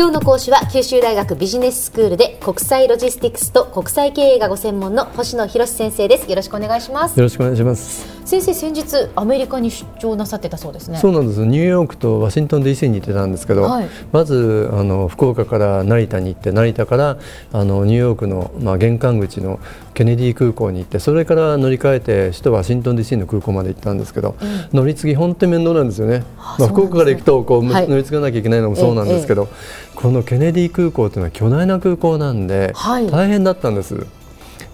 [0.00, 6.30] 今日の講師は九州大学ビジネススクールで国際ロジスティクスと国際経営がご専門の星野博先生です。
[6.30, 7.18] よろしくお願いします。
[7.18, 8.19] よろしくお願いします。
[8.30, 10.98] 先生先日アメリカに出張なさってたそうですね。
[10.98, 11.44] そうなんです。
[11.44, 17.18] ニューヨークとワシントン DC に行ってたんですけど、はい、まずあの福岡から成田に行って成田から
[17.52, 19.58] あのニューヨークの、まあ、玄関口の
[19.94, 26.22] ケネディ空港に行ってそれから乗り換えて首都ワシントン DC の空港まで行ったんですけど、うん、乗り継ぎ本当に面倒なんですよね、
[26.56, 29.48] まあ、福岡から行くとこう、はい、乗り継がなきゃいけないのもそうなんですけど、
[29.96, 32.74] このケネディ空港というのは巨大な空港なんで、
[33.10, 34.06] 大変だったんです。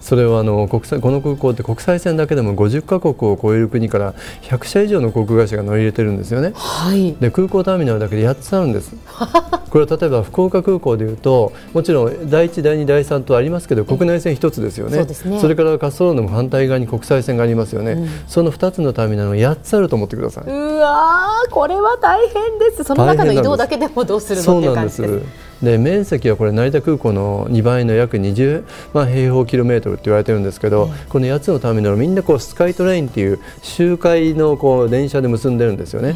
[0.07, 8.95] それはあの国際この空港って国際線だけでも50カ国を超える国から100社以上の航空会社が乗り入れてるんですよね、はい、で空港ターミナルだけで8つあるんです
[9.77, 15.05] これは例えば福岡空港でいうともちろん第1、第2、第3とありますけど国内線1つですよね。
[15.13, 15.39] そね。
[15.39, 20.45] それから滑走路の反対側に国際線がありますよね、うん、その2つのターミナルが8つあると思ってください。
[20.45, 22.83] うわこれは大変です。
[22.83, 25.21] その中の移動だけでもどうするのっていう感じです。
[25.61, 28.63] で面積はこれ成田空港の2倍の約20
[28.93, 36.15] 万平方キロメートルって言われてるんですけど、うん、この8つのターミナルみんなこうスカイトレインっていう周回のこう電車で結んでるんですよね。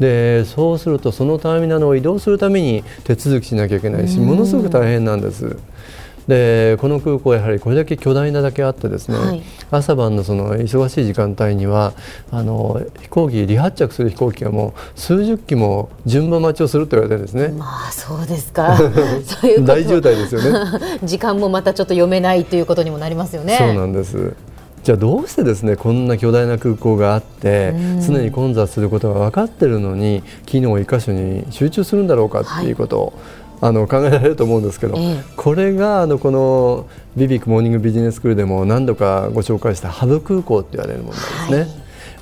[0.00, 5.56] でそうするとそのターミナルを移動するために手続きしなきゃいけないしものすごく大変なんです。
[6.28, 11.94] でこの空港やはりこれだけ巨大なだけあってですね、はい、朝晩のその忙しい時間帯には
[12.30, 17.48] あの飛行機離発着する飛行機がもう数十機も順番待ちをすると言われてるんですね。
[17.58, 18.76] まあそうですか。
[19.24, 21.00] そういう大渋滞ですよね。
[21.02, 23.56] 時間もまたちょっと読めないということにもなりますよね。
[23.58, 24.34] そうなんです。
[24.88, 27.74] じゃあどうしてですねこんな巨大な空港があって
[28.06, 33.14] 常に混雑することが分かっているのに機能を1箇所に集中するんだろうかっていうことを、はい
[33.60, 41.58] あの考えられると思うんですけど、ええ、これがあのこのビビックモーニングビジネススクールでも何度かご紹介したハブ空港って言われるものですね。
[41.58, 41.68] はい。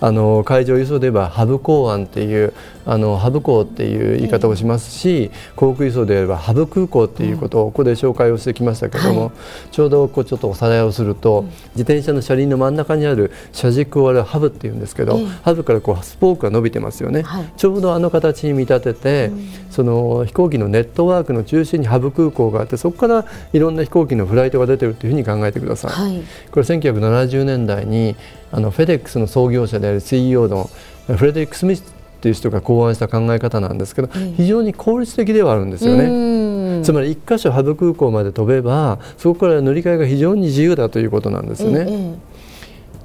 [0.01, 2.55] あの海上輸送で言えばハブ港湾っていう
[2.87, 9.33] あのハブ港っていう言い方をしますし、航空輸送であればハブ空港っていうことをここで紹介をしてきましたけども、はい、
[9.73, 11.45] ちょうどこうちょっとおさらいをすると、
[11.75, 19.31] 自転車の車輪の真ん中にある車軸をあるハブっていうんですけど、ハブからこうスポークが伸びてますよね、はい、ちょうどあの形に見立てて、
[19.71, 25.91] その飛行機のネットワークの中心にハブ空港があってそこからいろんな飛行機のフライトが出てるというふうに考えてください。
[25.91, 28.15] はい、これ1970年代に
[28.53, 30.71] あのフェデックスの創業者である CEO の
[31.07, 31.96] フレデリック・スミス
[32.27, 36.83] っていう人が考案した考え方なんですけど、非常に効率的ではあるんですよね。
[36.83, 42.17] つまり1箇所ハブ空港まで飛べばそこから乗り換えが非常に自由だということなんですよね。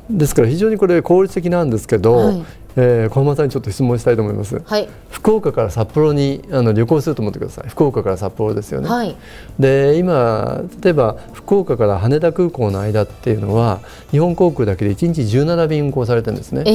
[0.09, 2.43] ですから非常にこれ効率的なんですけど、はい、
[2.75, 7.69] えー、小浜さんにちょっと質問したいと思います、はい、福岡から札幌にあの旅行すると思ってください。
[7.69, 9.15] 福岡から札幌ですよね、はい、
[9.59, 16.71] で今例えば福岡から羽田空港の間っていうのは日本航空だけで1日17便運航されてるんですね、え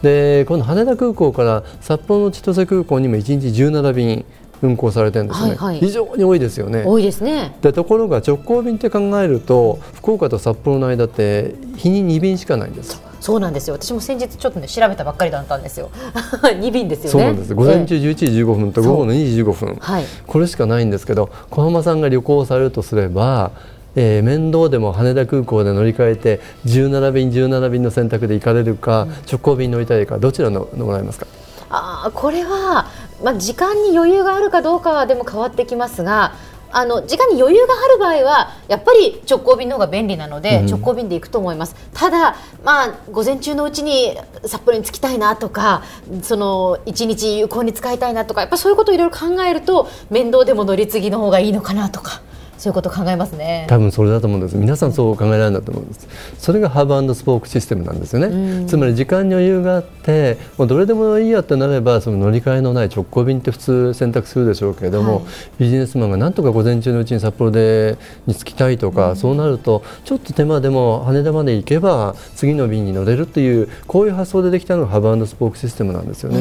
[0.00, 4.24] ー、でこの羽田空港から札幌の千歳空港にも1日17便
[4.62, 6.82] 運行されてるんですね、はいはい、非常に多いですよね。
[6.84, 7.56] 多いですね。
[7.60, 13.74] でところが直行便って考えると福岡と札幌の間って日に2便しかないんですそうなんですよ。
[13.74, 15.90] 私も先日ちょっとね調べたばっかりだったんですよ。
[16.46, 17.10] 2便ですよね。
[17.10, 17.54] そうなんです。
[17.56, 23.50] 午前中11時15分と午後の2時15分、はい、これしかないんですけど小浜さんが旅行されるとすれば
[23.96, 31.26] えー、面倒でも羽田空港で乗り換えて17便17便の選択で行かれるか、うん、直行便乗りたいかどちらの乗られますか？
[31.70, 32.86] あこれは、
[33.24, 36.34] まあ、時間に余裕があるかどうかはでも変わってきますが
[36.78, 44.14] あの時間に余裕がある場合はやっぱり直行便の方が便利なので、直行便で行くと思います、ただ、まあ、午前中のうちに
[44.44, 45.84] 札幌に着きたいなとか
[46.20, 52.20] その1日有効に使いたいなとかやっぱそういうことをいろいろ考えると面倒でも乗り継ぎの方がいいのかなとか。
[52.66, 53.64] そういうこと考えますね。
[53.68, 54.56] 多分それだと思うんです。
[54.56, 56.08] 皆さんそう考えられるんだと思うんです。
[56.36, 58.66] それがハーブスポークシステムなんですよね。
[58.66, 65.24] つまり時間に余裕があってもうどれでもいいやってなればその乗り換えのない直行便って普通選択するでしょうけれども、はい、
[65.58, 76.40] ビジネスマンがなんとか午前中のうちに札幌でに着きたいとか、うん、そうなるとちょっと手間でも羽田まで行けば次の便に乗れるっていうこういう発想でできたのがハーブスポークシステムなんですよね。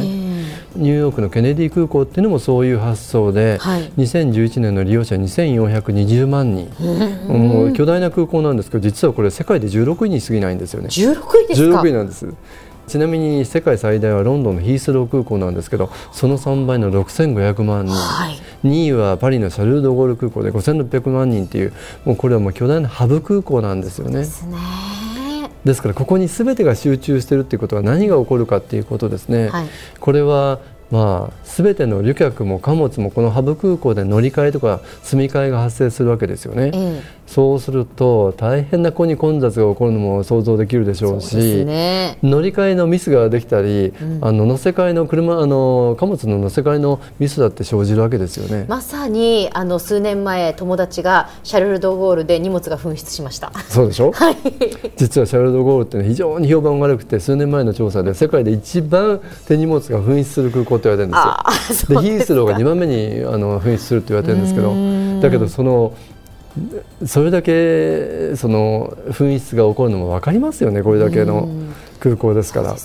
[0.75, 6.69] ニューヨークのケネディ空港っていうのもそういう発想で、はい、2011年の利用者2420 20万人、
[7.27, 10.87] もう巨大な空港なんですけど実はこれ世界で16位に過ぎないんですよね。
[10.89, 12.27] 16位ですか？16位なんです。
[12.87, 21.73] ちなみに世界最大はロンドンのヒースロー空港なんですけどその3倍の6500万人、はい、2位はパリのシャルル・ド・ゴール空港で5600万人っていう
[22.03, 24.19] もうこれはもう巨大なハブ空港なんですよね。
[24.19, 24.57] ですね
[25.65, 29.67] ですからここにすべてが集中しているということは何が起こるかということですね、はい、
[29.99, 30.59] これは
[30.91, 48.65] まあ、全ての旅客も貨物もこのハブ空港で乗り換えとか積み替えが発生するわけですよね、えそうすると大変な子に混雑が起こるのも想像できるでしょうし、ね、乗り換えのミスができたり、うん、あの乗せ替えの車あの貨物の乗せ替えのミスだって生じるわけですよね。
[48.67, 53.51] まさにあの数年前友達がシャルル・ド・ゴールで荷物が紛失しました。
[53.69, 54.37] そうでしょ、 はい、
[54.95, 62.01] 実はシャルル・ド・ゴールって、非常に評判が悪くて数年前の調査で世界で一番手荷物が紛失する空港言われてるんですよ。
[62.01, 64.73] でヒースローが2番目にあの紛失するって言われてるんですけど
[65.21, 65.93] だけどその
[67.05, 71.49] それだけその紛失が起こるのも分かりますよねこれだけの
[71.99, 72.75] 空港ですから。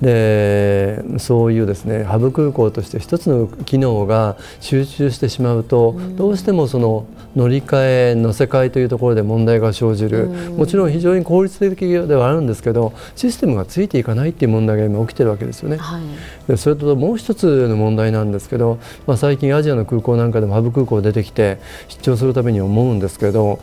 [0.00, 7.06] でそういうですねハブ空港として一つの機能が集中してしまうと、どうしてもその
[7.36, 15.76] 乗り換え乗せ替えというところで問題が生じる、もちろん非常に効率的ではあるんですけどシステムがついていかないっていう問題が今起きてるわけですよね。
[15.76, 16.02] はい、
[16.48, 21.58] でそれともう一つの問題なんですけど、まあ、最近アジアの空港なんかでもハブ空港出てきて
[21.88, 23.58] 出張するために思うんですけど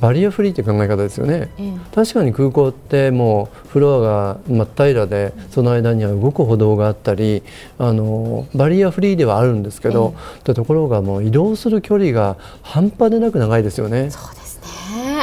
[0.00, 7.42] バリアフリーという考え方ですよね、うん、確かに空港ってもうフロアが真っ平らでその間には動く歩道があったり
[7.78, 10.14] あのバリアフリーではあるんですけど、
[10.46, 14.10] うん、ところがもう移動する距離が半端でなく長いですよね。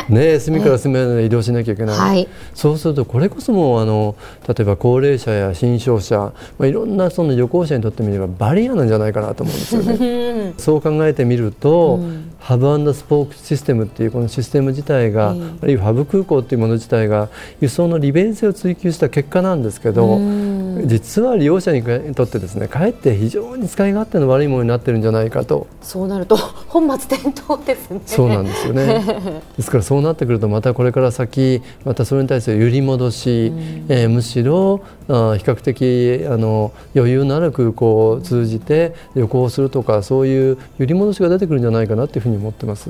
[0.10, 4.16] ね隅から隅まで移動しなきゃいけない、はい、そうするとこれこそもあの
[4.48, 10.54] 例えば高齢者や新商者、まあ、いろんなその旅行者にとってみればバリアなんじゃないかなと思うんですよね。
[10.58, 21.84] そう考えてみると、うん、ハブスポークシステムっていうこのシステム自体が、うん、あるいはハブ空港っていうもの自体が輸送の利便性を追求した結果なんですけど、うん、実は利用者に
[22.16, 25.68] とってですねかえって非常に使い勝手の悪いものになってるんじゃないかと。
[25.82, 28.02] そうなると本末転倒ですね。
[28.06, 29.42] そうなんですよね。
[29.58, 42.90] ですからそうなってくるとまたこれから先またそれに対する揺り戻し、うん、えー、むしろあ比較的あの余裕のある空港を通じて旅行するとかそういう揺り戻しが出てくるんじゃないかなというふうに思ってます。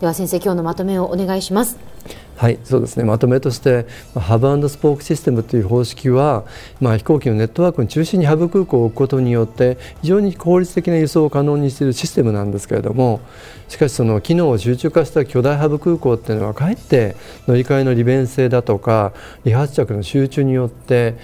[0.00, 1.78] では先生今日のまとめをお願いします。
[2.42, 3.04] はいそうですね。
[3.04, 3.86] まとめとして
[4.16, 6.44] ハブスポークシステムという方式は、
[6.80, 13.20] まあ、飛行機のネットワークの中心にハブ空港を置くことによって非常に効率的な輸送を可能にしているシステムなんですけれども
[13.68, 17.14] しかしその機能を集中化した巨大ハブ空港っていうのはかえって
[17.46, 19.12] 乗り換えの利便性だとか
[19.44, 21.14] 離発着の集中によって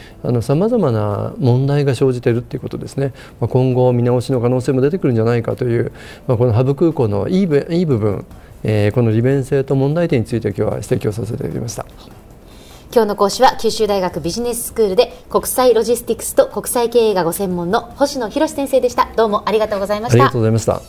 [0.41, 5.91] さまざまな問題が生じているということですね、まあ、今後見直しの可能性も出てくるんじゃないかという、
[6.29, 8.25] まあ、このハブ空港のいい部いい部分
[8.65, 11.87] えー、この利便性と問題点について今日は指摘をさせていただきました。
[12.91, 19.11] 今日の講師は九州大学ビジネススクールで国際ロジスティクスと国際経営がご専門の星野博先生でした。
[19.15, 20.15] どうもありがとうございました。
[20.15, 20.81] ありがとうございました。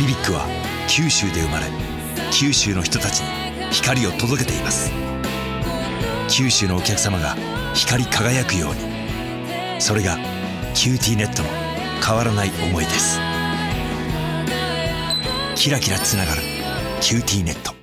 [0.00, 0.46] BBIQ は
[0.88, 1.66] 九州で生まれ
[2.32, 4.90] 九州の人たちに光を届けています。
[6.30, 7.36] 九州のお客様が
[7.74, 9.80] 光り輝くように。
[9.80, 10.16] それが
[10.74, 11.48] QTnet の
[12.04, 13.20] 変わらない思いです。
[15.54, 16.42] キラキラつながる
[17.02, 17.75] QTnet。